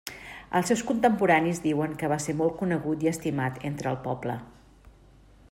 [0.59, 4.41] Els seus contemporanis diuen que va ser molt conegut i estimat entre el poble.